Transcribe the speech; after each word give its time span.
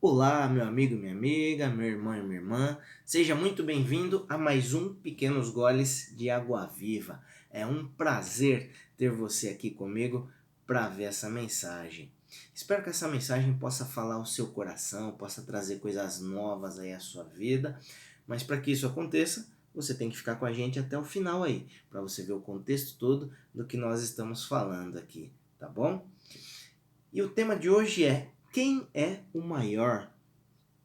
Olá, 0.00 0.48
meu 0.48 0.64
amigo, 0.64 0.94
minha 0.94 1.10
amiga, 1.10 1.68
meu 1.68 1.88
irmão 1.88 2.16
e 2.16 2.22
minha 2.22 2.36
irmã, 2.36 2.78
seja 3.04 3.34
muito 3.34 3.64
bem-vindo 3.64 4.24
a 4.28 4.38
mais 4.38 4.72
um 4.72 4.94
Pequenos 4.94 5.50
Goles 5.50 6.14
de 6.16 6.30
Água 6.30 6.66
Viva. 6.66 7.20
É 7.50 7.66
um 7.66 7.84
prazer 7.84 8.70
ter 8.96 9.10
você 9.10 9.48
aqui 9.48 9.72
comigo 9.72 10.30
para 10.64 10.88
ver 10.88 11.02
essa 11.02 11.28
mensagem. 11.28 12.12
Espero 12.54 12.84
que 12.84 12.90
essa 12.90 13.08
mensagem 13.08 13.52
possa 13.58 13.84
falar 13.84 14.14
ao 14.14 14.24
seu 14.24 14.46
coração, 14.46 15.16
possa 15.16 15.42
trazer 15.42 15.80
coisas 15.80 16.20
novas 16.20 16.78
aí 16.78 16.92
à 16.92 17.00
sua 17.00 17.24
vida, 17.24 17.76
mas 18.24 18.44
para 18.44 18.60
que 18.60 18.70
isso 18.70 18.86
aconteça, 18.86 19.48
você 19.74 19.92
tem 19.94 20.08
que 20.08 20.16
ficar 20.16 20.36
com 20.36 20.46
a 20.46 20.52
gente 20.52 20.78
até 20.78 20.96
o 20.96 21.02
final 21.02 21.42
aí, 21.42 21.66
para 21.90 22.00
você 22.00 22.22
ver 22.22 22.34
o 22.34 22.40
contexto 22.40 22.96
todo 23.00 23.32
do 23.52 23.66
que 23.66 23.76
nós 23.76 24.00
estamos 24.00 24.44
falando 24.44 24.96
aqui, 24.96 25.32
tá 25.58 25.68
bom? 25.68 26.06
E 27.12 27.20
o 27.20 27.28
tema 27.28 27.56
de 27.56 27.68
hoje 27.68 28.04
é 28.04 28.30
quem 28.52 28.86
é 28.94 29.20
o 29.32 29.40
maior? 29.40 30.10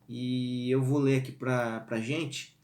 E 0.07 0.69
eu 0.69 0.81
vou 0.81 0.99
ler 0.99 1.19
aqui 1.19 1.31
para 1.31 1.85
a 1.89 1.99
gente 1.99 2.57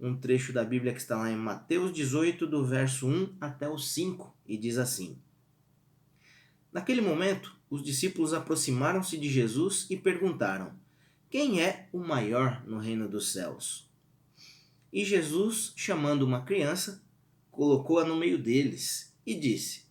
um 0.00 0.16
trecho 0.16 0.52
da 0.52 0.64
Bíblia 0.64 0.92
que 0.92 1.00
está 1.00 1.16
lá 1.16 1.30
em 1.30 1.36
Mateus 1.36 1.92
18, 1.92 2.46
do 2.46 2.64
verso 2.64 3.06
1 3.06 3.36
até 3.40 3.68
o 3.68 3.78
5, 3.78 4.36
e 4.46 4.56
diz 4.56 4.76
assim: 4.76 5.18
Naquele 6.72 7.00
momento, 7.00 7.56
os 7.70 7.82
discípulos 7.82 8.34
aproximaram-se 8.34 9.16
de 9.16 9.28
Jesus 9.28 9.86
e 9.88 9.96
perguntaram: 9.96 10.72
Quem 11.30 11.62
é 11.62 11.88
o 11.92 12.00
maior 12.00 12.62
no 12.66 12.78
reino 12.78 13.08
dos 13.08 13.32
céus? 13.32 13.88
E 14.92 15.04
Jesus, 15.04 15.72
chamando 15.76 16.22
uma 16.22 16.42
criança, 16.42 17.02
colocou-a 17.50 18.04
no 18.04 18.16
meio 18.16 18.36
deles 18.36 19.14
e 19.24 19.34
disse: 19.34 19.84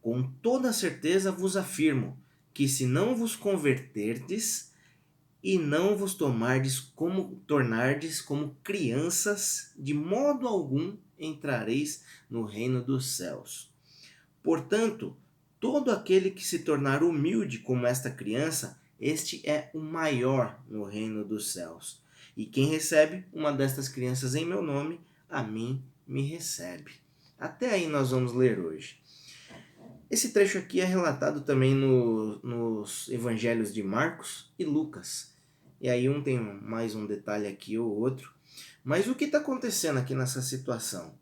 Com 0.00 0.22
toda 0.22 0.72
certeza 0.72 1.30
vos 1.30 1.56
afirmo 1.56 2.18
que 2.58 2.68
se 2.68 2.86
não 2.86 3.14
vos 3.14 3.36
converterdes 3.36 4.72
e 5.40 5.56
não 5.56 5.96
vos 5.96 6.14
tomardes 6.14 6.80
como 6.80 7.36
tornardes 7.46 8.20
como 8.20 8.56
crianças, 8.64 9.72
de 9.78 9.94
modo 9.94 10.48
algum 10.48 10.96
entrareis 11.16 12.02
no 12.28 12.42
reino 12.42 12.82
dos 12.82 13.12
céus. 13.12 13.72
Portanto, 14.42 15.16
todo 15.60 15.92
aquele 15.92 16.32
que 16.32 16.44
se 16.44 16.58
tornar 16.58 17.04
humilde 17.04 17.60
como 17.60 17.86
esta 17.86 18.10
criança, 18.10 18.76
este 18.98 19.48
é 19.48 19.70
o 19.72 19.78
maior 19.78 20.60
no 20.68 20.82
reino 20.82 21.24
dos 21.24 21.52
céus. 21.52 22.02
E 22.36 22.44
quem 22.44 22.66
recebe 22.66 23.24
uma 23.32 23.52
destas 23.52 23.88
crianças 23.88 24.34
em 24.34 24.44
meu 24.44 24.62
nome, 24.62 25.00
a 25.30 25.44
mim 25.44 25.80
me 26.04 26.22
recebe. 26.22 26.90
Até 27.38 27.70
aí 27.70 27.86
nós 27.86 28.10
vamos 28.10 28.32
ler 28.32 28.58
hoje. 28.58 29.00
Esse 30.10 30.30
trecho 30.30 30.56
aqui 30.56 30.80
é 30.80 30.84
relatado 30.86 31.42
também 31.42 31.74
no, 31.74 32.38
nos 32.42 33.10
evangelhos 33.10 33.74
de 33.74 33.82
Marcos 33.82 34.50
e 34.58 34.64
Lucas. 34.64 35.34
E 35.78 35.88
aí 35.88 36.08
um 36.08 36.22
tem 36.22 36.40
mais 36.40 36.94
um 36.94 37.06
detalhe 37.06 37.46
aqui 37.46 37.78
ou 37.78 37.94
outro. 37.94 38.32
Mas 38.82 39.06
o 39.06 39.14
que 39.14 39.24
está 39.24 39.36
acontecendo 39.36 39.98
aqui 39.98 40.14
nessa 40.14 40.40
situação? 40.40 41.14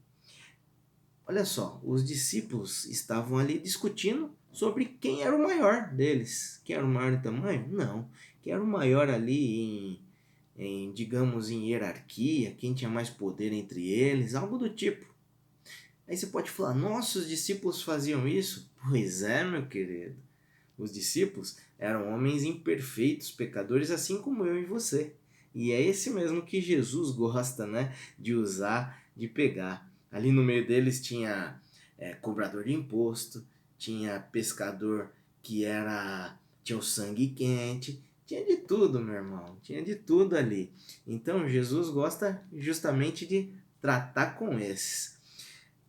Olha 1.26 1.44
só, 1.44 1.80
os 1.82 2.06
discípulos 2.06 2.84
estavam 2.84 3.38
ali 3.38 3.58
discutindo 3.58 4.30
sobre 4.52 4.84
quem 4.84 5.22
era 5.22 5.34
o 5.34 5.42
maior 5.42 5.88
deles. 5.92 6.60
Quem 6.64 6.76
era 6.76 6.84
o 6.84 6.88
maior 6.88 7.12
em 7.12 7.20
tamanho? 7.20 7.66
Não. 7.68 8.08
Quem 8.40 8.52
era 8.52 8.62
o 8.62 8.66
maior 8.66 9.10
ali 9.10 9.60
em, 9.60 10.00
em 10.56 10.92
digamos, 10.92 11.50
em 11.50 11.70
hierarquia, 11.70 12.52
quem 12.52 12.72
tinha 12.72 12.88
mais 12.88 13.10
poder 13.10 13.52
entre 13.52 13.88
eles, 13.90 14.36
algo 14.36 14.56
do 14.56 14.70
tipo. 14.70 15.15
Aí 16.08 16.16
você 16.16 16.26
pode 16.26 16.50
falar, 16.50 16.74
nossa, 16.74 17.18
os 17.18 17.28
discípulos 17.28 17.82
faziam 17.82 18.26
isso? 18.28 18.70
Pois 18.88 19.22
é, 19.22 19.44
meu 19.44 19.66
querido. 19.66 20.16
Os 20.78 20.92
discípulos 20.92 21.56
eram 21.78 22.12
homens 22.14 22.44
imperfeitos, 22.44 23.30
pecadores, 23.30 23.90
assim 23.90 24.20
como 24.20 24.44
eu 24.46 24.58
e 24.60 24.64
você. 24.64 25.14
E 25.54 25.72
é 25.72 25.80
esse 25.80 26.10
mesmo 26.10 26.42
que 26.42 26.60
Jesus 26.60 27.10
gosta, 27.10 27.66
né, 27.66 27.94
de 28.18 28.34
usar, 28.34 29.02
de 29.16 29.26
pegar. 29.26 29.90
Ali 30.12 30.30
no 30.30 30.44
meio 30.44 30.66
deles 30.66 31.02
tinha 31.02 31.60
é, 31.98 32.14
cobrador 32.14 32.64
de 32.64 32.72
imposto, 32.72 33.44
tinha 33.78 34.20
pescador 34.20 35.10
que 35.42 35.64
era 35.64 36.38
tinha 36.62 36.78
o 36.78 36.82
sangue 36.82 37.28
quente, 37.28 38.02
tinha 38.26 38.44
de 38.44 38.56
tudo, 38.56 38.98
meu 38.98 39.14
irmão, 39.14 39.56
tinha 39.62 39.82
de 39.82 39.94
tudo 39.94 40.36
ali. 40.36 40.72
Então 41.06 41.48
Jesus 41.48 41.88
gosta 41.90 42.42
justamente 42.52 43.24
de 43.24 43.52
tratar 43.80 44.36
com 44.36 44.58
esses. 44.58 45.15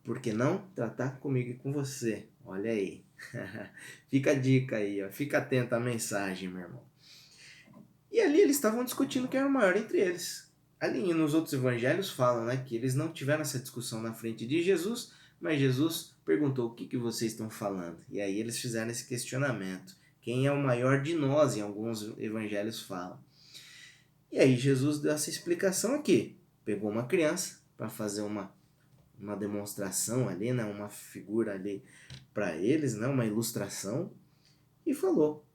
Por 0.07 0.21
que 0.21 0.31
não 0.31 0.59
tratar 0.73 1.19
comigo 1.19 1.49
e 1.49 1.55
com 1.55 1.73
você? 1.73 2.27
Olha 2.45 2.71
aí. 2.71 3.03
Fica 4.07 4.31
a 4.31 4.33
dica 4.33 4.77
aí, 4.77 5.03
ó. 5.03 5.09
Fica 5.09 5.39
atento 5.39 5.75
à 5.75 5.81
mensagem, 5.81 6.47
meu 6.47 6.61
irmão. 6.61 6.81
E 8.09 8.21
ali 8.21 8.39
eles 8.39 8.55
estavam 8.55 8.85
discutindo 8.85 9.27
quem 9.27 9.41
era 9.41 9.49
o 9.49 9.51
maior 9.51 9.75
entre 9.75 9.99
eles. 9.99 10.49
Ali 10.79 11.13
nos 11.13 11.33
outros 11.33 11.51
evangelhos 11.51 12.09
falam 12.09 12.45
né, 12.45 12.55
que 12.55 12.73
eles 12.73 12.95
não 12.95 13.11
tiveram 13.11 13.41
essa 13.41 13.59
discussão 13.59 14.01
na 14.01 14.13
frente 14.13 14.47
de 14.47 14.63
Jesus, 14.63 15.11
mas 15.41 15.59
Jesus 15.59 16.15
perguntou 16.25 16.67
o 16.69 16.73
que, 16.73 16.87
que 16.87 16.97
vocês 16.97 17.33
estão 17.33 17.49
falando. 17.49 17.97
E 18.09 18.21
aí 18.21 18.39
eles 18.39 18.57
fizeram 18.57 18.89
esse 18.89 19.05
questionamento. 19.05 19.93
Quem 20.21 20.47
é 20.47 20.51
o 20.53 20.63
maior 20.63 21.01
de 21.01 21.15
nós, 21.15 21.57
em 21.57 21.61
alguns 21.61 22.17
evangelhos 22.17 22.81
falam. 22.81 23.19
E 24.31 24.39
aí 24.39 24.55
Jesus 24.55 24.99
deu 24.99 25.11
essa 25.11 25.29
explicação 25.29 25.95
aqui. 25.95 26.37
Pegou 26.63 26.89
uma 26.89 27.07
criança 27.07 27.59
para 27.75 27.89
fazer 27.89 28.21
uma 28.21 28.55
uma 29.19 29.35
demonstração 29.35 30.29
ali, 30.29 30.53
né, 30.53 30.63
uma 30.63 30.89
figura 30.89 31.53
ali 31.53 31.83
para 32.33 32.55
eles, 32.55 32.95
né, 32.95 33.07
uma 33.07 33.25
ilustração, 33.25 34.11
e 34.85 34.93
falou 34.93 35.45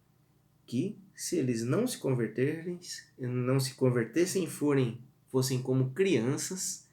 que 0.67 0.99
se 1.15 1.37
eles 1.37 1.63
não 1.63 1.87
se 1.87 1.99
converterem, 1.99 2.81
não 3.19 3.61
se 3.61 3.75
convertessem, 3.75 4.47
forem, 4.47 5.01
fossem 5.29 5.63
como 5.63 5.93
crianças, 5.93 6.89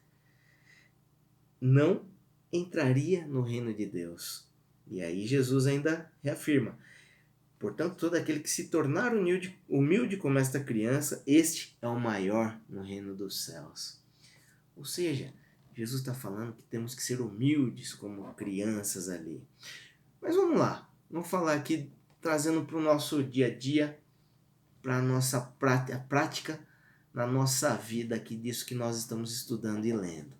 não 1.60 2.04
entraria 2.52 3.26
no 3.26 3.42
reino 3.42 3.74
de 3.74 3.86
Deus. 3.86 4.48
E 4.86 5.02
aí 5.02 5.26
Jesus 5.26 5.66
ainda 5.66 6.10
reafirma: 6.22 6.78
Portanto, 7.58 7.96
todo 7.96 8.14
aquele 8.14 8.40
que 8.40 8.50
se 8.50 8.68
tornar 8.68 9.14
humilde, 9.14 9.58
humilde 9.68 10.16
como 10.16 10.38
esta 10.38 10.58
criança, 10.58 11.22
este 11.26 11.76
é 11.80 11.86
o 11.86 11.98
maior 11.98 12.58
no 12.68 12.82
reino 12.82 13.14
dos 13.14 13.44
céus. 13.44 14.00
Ou 14.74 14.84
seja, 14.84 15.32
Jesus 15.80 16.02
está 16.02 16.12
falando 16.12 16.52
que 16.52 16.62
temos 16.64 16.94
que 16.94 17.02
ser 17.02 17.22
humildes 17.22 17.94
como 17.94 18.34
crianças 18.34 19.08
ali. 19.08 19.42
Mas 20.20 20.36
vamos 20.36 20.58
lá, 20.58 20.86
vamos 21.10 21.26
falar 21.26 21.54
aqui 21.54 21.90
trazendo 22.20 22.66
para 22.66 22.76
o 22.76 22.82
nosso 22.82 23.24
dia 23.24 23.46
a 23.46 23.56
dia, 23.56 23.98
para 24.82 24.98
a 24.98 25.02
nossa 25.02 25.40
prática, 25.40 26.60
na 27.14 27.26
nossa 27.26 27.74
vida 27.76 28.14
aqui 28.14 28.36
disso 28.36 28.66
que 28.66 28.74
nós 28.74 28.98
estamos 28.98 29.34
estudando 29.34 29.86
e 29.86 29.92
lendo. 29.94 30.38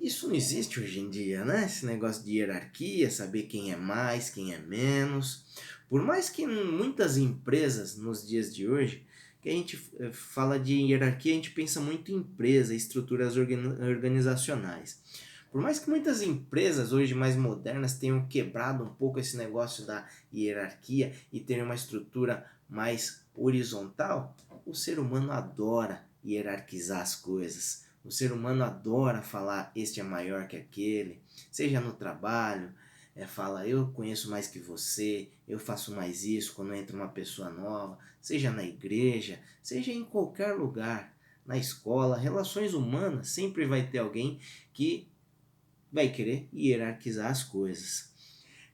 Isso 0.00 0.28
não 0.28 0.36
existe 0.36 0.78
hoje 0.78 1.00
em 1.00 1.10
dia, 1.10 1.44
né? 1.44 1.64
Esse 1.64 1.86
negócio 1.86 2.24
de 2.24 2.36
hierarquia, 2.36 3.10
saber 3.10 3.42
quem 3.44 3.72
é 3.72 3.76
mais, 3.76 4.30
quem 4.30 4.54
é 4.54 4.58
menos. 4.60 5.44
Por 5.88 6.00
mais 6.00 6.30
que 6.30 6.46
muitas 6.46 7.16
empresas 7.16 7.96
nos 7.96 8.24
dias 8.24 8.54
de 8.54 8.68
hoje 8.68 9.04
a 9.50 9.54
gente 9.54 9.90
eh, 9.98 10.10
fala 10.12 10.58
de 10.58 10.74
hierarquia, 10.74 11.32
a 11.32 11.36
gente 11.36 11.50
pensa 11.50 11.80
muito 11.80 12.10
em 12.10 12.16
empresa, 12.16 12.74
estruturas 12.74 13.36
organizacionais. 13.36 15.02
Por 15.50 15.62
mais 15.62 15.78
que 15.78 15.88
muitas 15.88 16.20
empresas 16.20 16.92
hoje 16.92 17.14
mais 17.14 17.34
modernas 17.34 17.94
tenham 17.94 18.26
quebrado 18.26 18.84
um 18.84 18.94
pouco 18.94 19.18
esse 19.18 19.36
negócio 19.36 19.86
da 19.86 20.06
hierarquia 20.32 21.14
e 21.32 21.40
tenham 21.40 21.64
uma 21.64 21.74
estrutura 21.74 22.44
mais 22.68 23.24
horizontal, 23.34 24.36
o 24.66 24.74
ser 24.74 24.98
humano 24.98 25.32
adora 25.32 26.04
hierarquizar 26.24 27.00
as 27.00 27.14
coisas. 27.14 27.86
O 28.04 28.10
ser 28.10 28.32
humano 28.32 28.62
adora 28.62 29.22
falar 29.22 29.72
este 29.74 30.00
é 30.00 30.02
maior 30.02 30.46
que 30.46 30.56
aquele, 30.56 31.22
seja 31.50 31.80
no 31.80 31.92
trabalho, 31.92 32.72
é, 33.18 33.26
fala 33.26 33.66
eu 33.66 33.88
conheço 33.88 34.30
mais 34.30 34.46
que 34.46 34.60
você, 34.60 35.28
eu 35.46 35.58
faço 35.58 35.92
mais 35.92 36.24
isso 36.24 36.54
quando 36.54 36.72
entra 36.72 36.94
uma 36.94 37.08
pessoa 37.08 37.50
nova, 37.50 37.98
seja 38.20 38.52
na 38.52 38.62
igreja, 38.62 39.40
seja 39.60 39.90
em 39.90 40.04
qualquer 40.04 40.52
lugar, 40.52 41.12
na 41.44 41.58
escola, 41.58 42.16
relações 42.16 42.74
humanas, 42.74 43.30
sempre 43.30 43.66
vai 43.66 43.84
ter 43.84 43.98
alguém 43.98 44.38
que 44.72 45.08
vai 45.90 46.10
querer 46.10 46.48
hierarquizar 46.54 47.28
as 47.28 47.42
coisas. 47.42 48.12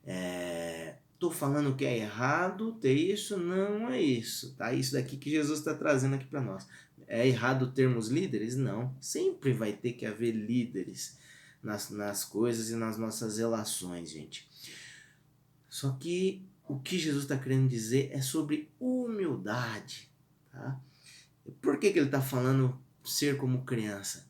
É, 0.04 0.96
tô 1.18 1.30
falando 1.30 1.74
que 1.74 1.86
é 1.86 1.96
errado 1.96 2.72
ter 2.72 2.92
isso, 2.92 3.38
não 3.38 3.88
é 3.88 3.98
isso, 3.98 4.54
tá? 4.56 4.74
Isso 4.74 4.92
daqui 4.92 5.16
que 5.16 5.30
Jesus 5.30 5.60
está 5.60 5.74
trazendo 5.74 6.16
aqui 6.16 6.26
para 6.26 6.42
nós. 6.42 6.68
É 7.06 7.26
errado 7.26 7.72
termos 7.72 8.08
líderes? 8.08 8.56
Não. 8.56 8.94
Sempre 9.00 9.54
vai 9.54 9.72
ter 9.72 9.92
que 9.92 10.04
haver 10.04 10.32
líderes 10.32 11.16
nas, 11.64 11.90
nas 11.90 12.24
coisas 12.24 12.70
e 12.70 12.76
nas 12.76 12.96
nossas 12.96 13.38
relações, 13.38 14.10
gente. 14.10 14.48
Só 15.68 15.92
que 15.92 16.46
o 16.68 16.78
que 16.78 16.98
Jesus 16.98 17.24
está 17.24 17.36
querendo 17.36 17.68
dizer 17.68 18.10
é 18.12 18.20
sobre 18.20 18.70
humildade, 18.78 20.08
tá? 20.52 20.80
Por 21.60 21.78
que, 21.78 21.92
que 21.92 21.98
ele 21.98 22.06
está 22.06 22.22
falando 22.22 22.78
ser 23.04 23.36
como 23.36 23.64
criança? 23.64 24.26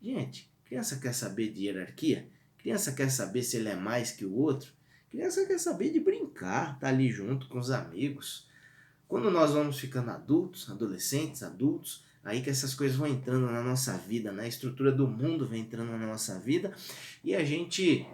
Gente, 0.00 0.52
criança 0.64 0.98
quer 0.98 1.12
saber 1.12 1.50
de 1.52 1.64
hierarquia? 1.64 2.28
Criança 2.58 2.92
quer 2.92 3.10
saber 3.10 3.42
se 3.42 3.56
ele 3.56 3.68
é 3.68 3.74
mais 3.74 4.12
que 4.12 4.24
o 4.24 4.34
outro? 4.34 4.72
Criança 5.10 5.44
quer 5.44 5.58
saber 5.58 5.90
de 5.90 5.98
brincar, 5.98 6.78
tá 6.78 6.88
ali 6.88 7.10
junto 7.10 7.48
com 7.48 7.58
os 7.58 7.70
amigos. 7.70 8.48
Quando 9.08 9.28
nós 9.28 9.52
vamos 9.52 9.78
ficando 9.80 10.10
adultos, 10.10 10.70
adolescentes, 10.70 11.42
adultos, 11.42 12.04
aí 12.24 12.42
que 12.42 12.50
essas 12.50 12.74
coisas 12.74 12.96
vão 12.96 13.06
entrando 13.06 13.46
na 13.50 13.62
nossa 13.62 13.96
vida, 13.96 14.30
né? 14.32 14.44
A 14.44 14.48
estrutura 14.48 14.92
do 14.92 15.06
mundo 15.06 15.46
vem 15.46 15.62
entrando 15.62 15.90
na 15.90 16.06
nossa 16.06 16.38
vida 16.38 16.74
e 17.24 17.34
a 17.34 17.44
gente 17.44 18.06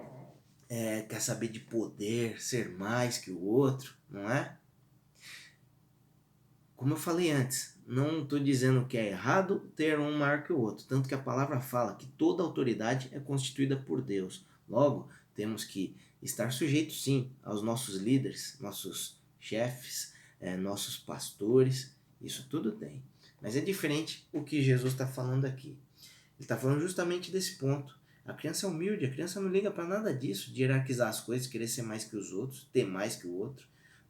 é, 0.69 1.03
quer 1.03 1.21
saber 1.21 1.49
de 1.49 1.61
poder, 1.61 2.41
ser 2.41 2.71
mais 2.71 3.19
que 3.19 3.31
o 3.31 3.43
outro, 3.43 3.95
não 4.09 4.31
é? 4.31 4.57
Como 6.77 6.93
eu 6.93 6.97
falei 6.97 7.31
antes, 7.31 7.75
não 7.87 8.23
estou 8.23 8.39
dizendo 8.39 8.85
que 8.87 8.99
é 8.99 9.09
errado 9.09 9.61
ter 9.75 9.99
um 9.99 10.19
maior 10.19 10.43
que 10.43 10.53
o 10.53 10.59
outro, 10.59 10.85
tanto 10.87 11.09
que 11.09 11.15
a 11.15 11.19
palavra 11.19 11.61
fala 11.61 11.95
que 11.95 12.07
toda 12.07 12.43
autoridade 12.43 13.09
é 13.13 13.19
constituída 13.19 13.77
por 13.77 14.03
Deus. 14.03 14.45
Logo, 14.69 15.09
temos 15.35 15.65
que 15.65 15.97
estar 16.23 16.53
sujeitos 16.53 17.03
sim 17.03 17.31
aos 17.43 17.63
nossos 17.63 17.97
líderes, 17.97 18.59
nossos 18.61 19.19
chefes, 19.41 20.13
é, 20.41 20.57
nossos 20.57 20.99
pastores, 20.99 21.97
isso 22.21 22.47
tudo 22.49 22.73
tem. 22.73 23.03
Mas 23.41 23.57
é 23.57 23.61
diferente 23.61 24.27
o 24.33 24.43
que 24.43 24.63
Jesus 24.63 24.93
está 24.93 25.07
falando 25.07 25.45
aqui. 25.45 25.79
Ele 26.37 26.45
está 26.45 26.57
falando 26.57 26.81
justamente 26.81 27.31
desse 27.31 27.57
ponto. 27.57 27.99
A 28.25 28.33
criança 28.33 28.67
é 28.67 28.69
humilde, 28.69 29.07
a 29.07 29.11
criança 29.11 29.41
não 29.41 29.49
liga 29.49 29.71
para 29.71 29.87
nada 29.87 30.13
disso, 30.13 30.53
de 30.53 30.63
hierarquizar 30.63 31.09
as 31.09 31.21
coisas, 31.21 31.47
querer 31.47 31.69
ser 31.69 31.83
mais 31.83 32.05
que 32.05 32.17
os 32.17 32.33
outros, 32.33 32.69
ter 32.73 32.85
mais 32.85 33.15
que 33.15 33.27
o 33.27 33.35
outro. 33.35 33.67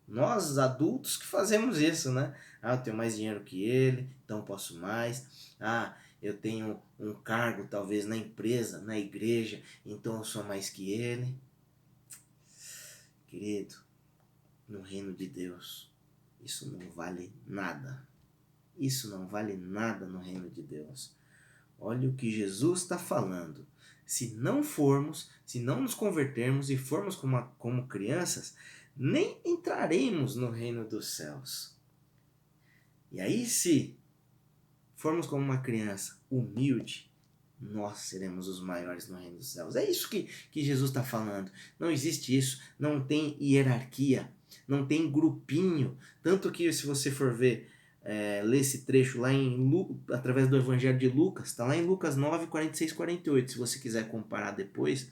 Nós, 0.08 0.56
adultos, 0.56 1.16
que 1.16 1.26
fazemos 1.26 1.78
isso, 1.78 2.10
né? 2.12 2.34
Ah, 2.62 2.74
eu 2.74 2.82
tenho 2.82 2.96
mais 2.96 3.16
dinheiro 3.16 3.42
que 3.42 3.64
ele, 3.64 4.08
então 4.24 4.42
posso 4.42 4.78
mais. 4.78 5.54
Ah, 5.60 5.96
eu 6.22 6.36
tenho 6.36 6.80
um 6.98 7.12
cargo 7.14 7.66
talvez 7.68 8.06
na 8.06 8.16
empresa, 8.16 8.80
na 8.80 8.98
igreja, 8.98 9.62
então 9.84 10.16
eu 10.16 10.24
sou 10.24 10.42
mais 10.44 10.70
que 10.70 10.92
ele. 10.92 11.36
Querido, 13.26 13.74
no 14.68 14.80
reino 14.80 15.12
de 15.12 15.26
Deus, 15.26 15.90
isso 16.42 16.70
não 16.70 16.88
vale 16.90 17.32
nada. 17.46 18.06
Isso 18.78 19.10
não 19.10 19.26
vale 19.26 19.56
nada 19.56 20.06
no 20.06 20.18
reino 20.18 20.50
de 20.50 20.62
Deus. 20.62 21.16
Olha 21.78 22.08
o 22.08 22.14
que 22.14 22.30
Jesus 22.30 22.82
está 22.82 22.98
falando. 22.98 23.66
Se 24.04 24.34
não 24.34 24.62
formos, 24.62 25.30
se 25.44 25.60
não 25.60 25.82
nos 25.82 25.94
convertermos 25.94 26.70
e 26.70 26.76
formos 26.76 27.16
como, 27.16 27.42
como 27.58 27.88
crianças, 27.88 28.54
nem 28.96 29.40
entraremos 29.44 30.36
no 30.36 30.50
reino 30.50 30.88
dos 30.88 31.16
céus. 31.16 31.76
E 33.10 33.20
aí, 33.20 33.46
se 33.46 33.98
formos 34.94 35.26
como 35.26 35.42
uma 35.42 35.58
criança 35.58 36.18
humilde, 36.30 37.10
nós 37.60 37.98
seremos 37.98 38.48
os 38.48 38.60
maiores 38.60 39.08
no 39.08 39.18
reino 39.18 39.38
dos 39.38 39.52
céus. 39.52 39.76
É 39.76 39.88
isso 39.88 40.08
que, 40.10 40.24
que 40.50 40.62
Jesus 40.62 40.90
está 40.90 41.02
falando. 41.02 41.50
Não 41.78 41.90
existe 41.90 42.36
isso. 42.36 42.62
Não 42.78 43.04
tem 43.04 43.36
hierarquia. 43.40 44.30
Não 44.68 44.86
tem 44.86 45.10
grupinho. 45.10 45.96
Tanto 46.22 46.50
que, 46.50 46.72
se 46.72 46.86
você 46.86 47.10
for 47.10 47.34
ver, 47.34 47.70
é, 48.08 48.40
ler 48.44 48.60
esse 48.60 48.82
trecho 48.82 49.20
lá 49.20 49.32
em 49.32 49.56
Lu, 49.56 50.00
através 50.12 50.48
do 50.48 50.56
Evangelho 50.56 50.96
de 50.96 51.08
Lucas, 51.08 51.48
está 51.48 51.66
lá 51.66 51.76
em 51.76 51.84
Lucas 51.84 52.16
9, 52.16 52.46
46, 52.46 52.92
48. 52.92 53.50
Se 53.50 53.58
você 53.58 53.80
quiser 53.80 54.08
comparar 54.08 54.52
depois, 54.52 55.10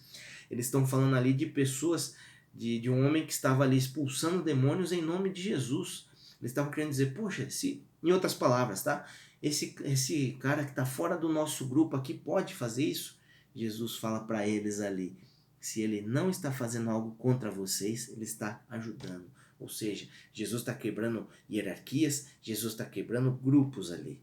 eles 0.49 0.67
estão 0.67 0.87
falando 0.87 1.17
ali 1.17 1.33
de 1.33 1.47
pessoas 1.47 2.15
de, 2.55 2.79
de 2.79 2.89
um 2.89 3.05
homem 3.05 3.27
que 3.27 3.33
estava 3.33 3.65
ali 3.65 3.77
expulsando 3.77 4.45
demônios 4.45 4.93
em 4.93 5.03
nome 5.03 5.29
de 5.31 5.43
Jesus. 5.43 6.07
Eles 6.41 6.53
estavam 6.53 6.71
querendo 6.71 6.91
dizer, 6.91 7.15
poxa, 7.15 7.51
se, 7.51 7.83
em 8.01 8.13
outras 8.13 8.33
palavras, 8.33 8.85
tá? 8.85 9.05
Esse, 9.43 9.75
esse 9.83 10.37
cara 10.39 10.63
que 10.63 10.71
está 10.71 10.87
fora 10.87 11.17
do 11.17 11.29
nosso 11.29 11.67
grupo 11.67 11.97
aqui 11.97 12.15
pode 12.15 12.55
fazer 12.55 12.85
isso? 12.85 13.19
Jesus 13.57 13.97
fala 13.97 14.21
para 14.21 14.47
eles 14.47 14.81
ali, 14.81 15.17
se 15.61 15.81
ele 15.81 16.01
não 16.01 16.31
está 16.31 16.53
fazendo 16.53 16.91
algo 16.91 17.17
contra 17.17 17.51
vocês, 17.51 18.09
ele 18.09 18.25
está 18.25 18.63
ajudando. 18.71 19.25
Ou 19.65 19.69
seja, 19.71 20.07
Jesus 20.31 20.61
está 20.61 20.75
quebrando 20.75 21.27
hierarquias, 21.51 22.27
Jesus 22.43 22.75
está 22.75 22.85
quebrando 22.85 23.33
grupos 23.33 23.91
ali. 23.91 24.23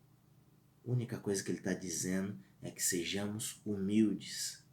A 0.86 0.92
única 0.92 1.18
coisa 1.18 1.44
que 1.44 1.50
ele 1.50 1.58
está 1.58 1.74
dizendo 1.74 2.38
é 2.62 2.70
que 2.70 2.82
sejamos 2.84 3.60
humildes. 3.66 4.64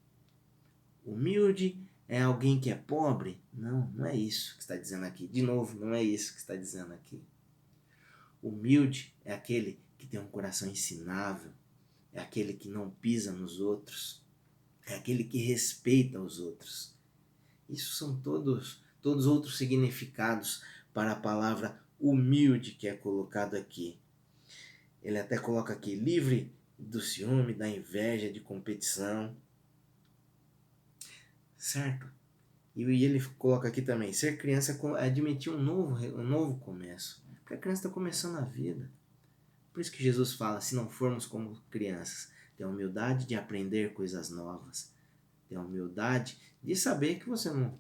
Humilde 1.07 1.83
é 2.07 2.21
alguém 2.21 2.61
que 2.61 2.69
é 2.69 2.75
pobre? 2.75 3.41
Não, 3.51 3.91
não 3.93 4.05
é 4.05 4.15
isso 4.15 4.57
que 4.57 4.61
está 4.61 4.77
dizendo 4.77 5.07
aqui. 5.07 5.27
De 5.27 5.41
novo, 5.41 5.81
não 5.81 5.95
é 5.95 6.03
isso 6.03 6.35
que 6.35 6.41
está 6.41 6.55
dizendo 6.55 6.93
aqui. 6.93 7.25
Humilde 8.43 9.17
é 9.25 9.33
aquele 9.33 9.81
que 9.97 10.07
tem 10.07 10.21
um 10.21 10.29
coração 10.29 10.69
ensinável, 10.69 11.51
é 12.13 12.21
aquele 12.21 12.53
que 12.53 12.69
não 12.69 12.91
pisa 12.91 13.33
nos 13.33 13.59
outros, 13.59 14.23
é 14.87 14.97
aquele 14.97 15.25
que 15.25 15.39
respeita 15.39 16.21
os 16.21 16.39
outros. 16.39 16.95
Isso 17.67 17.95
são 17.95 18.21
todos 18.21 18.87
todos 19.03 19.27
outros 19.27 19.57
significados 19.57 20.63
para 20.93 21.13
a 21.13 21.17
palavra 21.17 21.81
humilde 21.99 22.73
que 22.73 22.89
é 22.89 22.95
colocado 22.95 23.57
aqui. 23.57 23.99
Ele 25.03 25.19
até 25.19 25.39
coloca 25.39 25.73
aqui 25.73 25.95
livre 25.95 26.53
do 26.79 27.01
ciúme, 27.01 27.55
da 27.55 27.69
inveja, 27.69 28.31
de 28.31 28.41
competição, 28.41 29.37
certo? 31.57 32.09
E 32.77 33.05
ele 33.05 33.21
coloca 33.37 33.67
aqui 33.67 33.83
também, 33.83 34.13
ser 34.13 34.39
criança 34.39 34.79
é 34.99 35.05
admitir 35.05 35.53
um 35.53 35.61
novo, 35.61 35.97
um 36.17 36.23
novo 36.23 36.59
começo. 36.61 37.21
Porque 37.41 37.55
a 37.55 37.59
criança 37.59 37.81
está 37.81 37.91
começando 37.91 38.37
a 38.37 38.43
vida. 38.43 38.89
Por 39.73 39.81
isso 39.81 39.91
que 39.91 40.03
Jesus 40.03 40.35
fala, 40.35 40.61
se 40.61 40.77
não 40.77 40.89
formos 40.89 41.27
como 41.27 41.61
crianças, 41.71 42.31
ter 42.57 42.65
a 42.65 42.69
humildade 42.69 43.27
de 43.27 43.35
aprender 43.35 43.95
coisas 43.95 44.31
novas. 44.31 44.93
Ter 45.49 45.57
a 45.57 45.61
humildade 45.61 46.39
de 46.63 46.77
saber 46.77 47.19
que 47.19 47.29
você 47.29 47.51
não... 47.51 47.79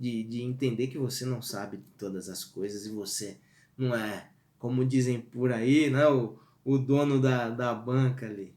De, 0.00 0.24
de 0.24 0.40
entender 0.40 0.86
que 0.86 0.96
você 0.96 1.26
não 1.26 1.42
sabe 1.42 1.76
de 1.76 1.84
todas 1.98 2.30
as 2.30 2.42
coisas 2.42 2.86
e 2.86 2.90
você 2.90 3.38
não 3.76 3.94
é, 3.94 4.30
como 4.58 4.82
dizem 4.82 5.20
por 5.20 5.52
aí, 5.52 5.90
né, 5.90 6.06
o, 6.08 6.38
o 6.64 6.78
dono 6.78 7.20
da, 7.20 7.50
da 7.50 7.74
banca 7.74 8.24
ali. 8.24 8.54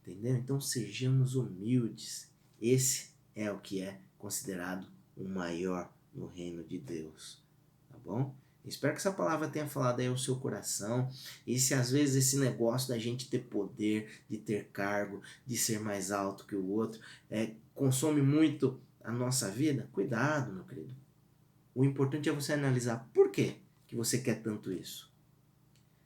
Entendeu? 0.00 0.34
Então 0.34 0.60
sejamos 0.60 1.36
humildes. 1.36 2.28
Esse 2.60 3.12
é 3.36 3.52
o 3.52 3.60
que 3.60 3.80
é 3.80 4.00
considerado 4.18 4.86
o 5.16 5.24
maior 5.24 5.92
no 6.12 6.26
reino 6.26 6.64
de 6.64 6.78
Deus. 6.78 7.40
Tá 7.88 7.96
bom? 8.04 8.34
Espero 8.64 8.94
que 8.94 9.00
essa 9.00 9.12
palavra 9.12 9.48
tenha 9.48 9.66
falado 9.66 10.00
aí 10.00 10.06
ao 10.06 10.16
seu 10.16 10.36
coração. 10.36 11.08
E 11.46 11.58
se 11.58 11.74
às 11.74 11.90
vezes 11.90 12.26
esse 12.26 12.38
negócio 12.38 12.88
da 12.88 12.98
gente 12.98 13.28
ter 13.28 13.40
poder, 13.40 14.22
de 14.28 14.38
ter 14.38 14.68
cargo, 14.68 15.20
de 15.44 15.56
ser 15.56 15.80
mais 15.80 16.12
alto 16.12 16.46
que 16.46 16.54
o 16.54 16.68
outro, 16.70 17.00
é, 17.28 17.54
consome 17.74 18.22
muito 18.22 18.80
a 19.04 19.12
nossa 19.12 19.50
vida, 19.50 19.88
cuidado, 19.92 20.52
meu 20.52 20.64
querido. 20.64 20.94
O 21.74 21.84
importante 21.84 22.28
é 22.28 22.32
você 22.32 22.52
analisar 22.52 23.08
por 23.12 23.30
que, 23.30 23.56
que 23.86 23.96
você 23.96 24.18
quer 24.18 24.42
tanto 24.42 24.72
isso. 24.72 25.12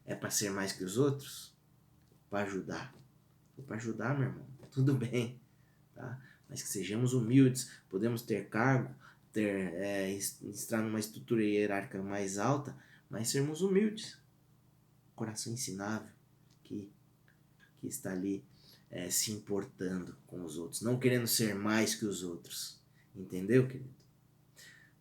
É 0.05 0.15
para 0.15 0.31
ser 0.31 0.51
mais 0.51 0.73
que 0.73 0.85
os 0.85 0.97
outros? 0.97 1.55
Para 2.31 2.45
ajudar. 2.45 2.95
Para 3.67 3.77
ajudar, 3.77 4.17
meu 4.17 4.29
irmão. 4.29 4.47
Tudo 4.71 4.95
bem. 4.95 5.41
Tá? 5.95 6.21
mas 6.49 6.63
que 6.63 6.69
sejamos 6.69 7.13
humildes, 7.13 7.71
podemos 7.89 8.23
ter 8.23 8.49
cargo, 8.49 8.95
ter 9.33 9.75
é, 9.75 10.13
estar 10.13 10.79
numa 10.79 11.01
estrutura 11.01 11.43
hierárquica 11.43 12.03
mais 12.03 12.39
alta, 12.39 12.77
mas 13.11 13.29
sermos 13.29 13.61
humildes, 13.61 14.19
coração 15.15 15.53
ensinável, 15.53 16.11
que, 16.63 16.91
que 17.79 17.87
está 17.87 18.13
ali 18.13 18.45
é, 18.91 19.11
se 19.11 19.33
importando 19.33 20.17
com 20.27 20.45
os 20.45 20.57
outros, 20.57 20.83
não 20.83 20.99
querendo 20.99 21.27
ser 21.27 21.55
mais 21.55 21.95
que 21.95 22.07
os 22.07 22.23
outros, 22.23 22.81
entendeu, 23.17 23.67
querido? 23.67 23.91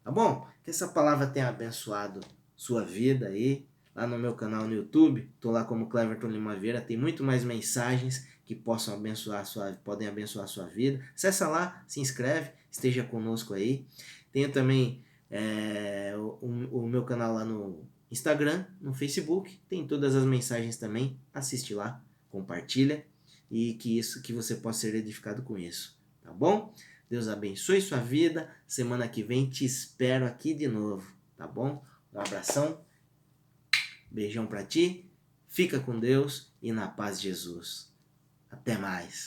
Tá 0.03 0.11
bom? 0.11 0.47
Que 0.63 0.69
essa 0.69 0.87
palavra 0.87 1.27
tenha 1.27 1.49
abençoado 1.49 2.21
sua 2.55 2.83
vida 2.83 3.27
aí, 3.27 3.67
lá 3.95 4.05
no 4.05 4.17
meu 4.17 4.33
canal 4.33 4.67
no 4.67 4.73
YouTube, 4.73 5.29
tô 5.39 5.51
lá 5.51 5.63
como 5.63 5.89
Cleverton 5.89 6.27
Lima 6.27 6.55
Vieira, 6.55 6.81
tem 6.81 6.97
muito 6.97 7.23
mais 7.23 7.43
mensagens 7.43 8.27
que 8.45 8.53
possam 8.53 8.93
abençoar 8.93 9.45
sua, 9.45 9.71
podem 9.83 10.07
abençoar 10.07 10.47
sua 10.47 10.65
vida. 10.65 11.03
Acessa 11.15 11.47
lá, 11.47 11.83
se 11.87 11.99
inscreve, 11.99 12.51
esteja 12.69 13.03
conosco 13.03 13.53
aí. 13.53 13.85
Tenho 14.31 14.51
também 14.51 15.03
é, 15.29 16.13
o, 16.17 16.37
o, 16.71 16.87
meu 16.87 17.03
canal 17.03 17.33
lá 17.33 17.43
no 17.43 17.83
Instagram, 18.11 18.65
no 18.79 18.93
Facebook, 18.93 19.59
tem 19.67 19.87
todas 19.87 20.15
as 20.15 20.23
mensagens 20.23 20.77
também. 20.77 21.19
Assiste 21.33 21.73
lá, 21.73 22.03
compartilha 22.29 23.05
e 23.49 23.73
que 23.73 23.97
isso 23.97 24.21
que 24.21 24.31
você 24.33 24.55
possa 24.55 24.81
ser 24.81 24.95
edificado 24.95 25.41
com 25.41 25.57
isso, 25.57 25.97
tá 26.21 26.31
bom? 26.31 26.73
Deus 27.09 27.27
abençoe 27.27 27.81
sua 27.81 27.99
vida. 27.99 28.49
Semana 28.67 29.07
que 29.07 29.23
vem 29.23 29.49
te 29.49 29.65
espero 29.65 30.25
aqui 30.25 30.53
de 30.53 30.67
novo, 30.67 31.05
tá 31.37 31.47
bom? 31.47 31.83
Um 32.13 32.19
abração. 32.19 32.83
Beijão 34.09 34.47
para 34.47 34.63
ti. 34.63 35.09
Fica 35.47 35.79
com 35.79 35.99
Deus 35.99 36.51
e 36.61 36.71
na 36.71 36.87
paz 36.87 37.21
de 37.21 37.29
Jesus. 37.29 37.93
Até 38.49 38.77
mais. 38.77 39.23